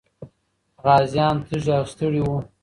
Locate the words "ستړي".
1.93-2.21